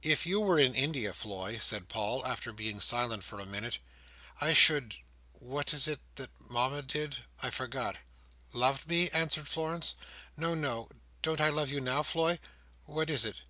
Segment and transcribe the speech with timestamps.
[0.00, 3.76] "If you were in India, Floy," said Paul, after being silent for a minute,
[4.40, 7.18] "I should—what is it that Mama did?
[7.42, 7.96] I forget."
[8.54, 9.94] "Loved me!" answered Florence.
[10.38, 10.88] "No, no.
[11.20, 12.38] Don't I love you now, Floy?
[12.86, 13.42] What is it?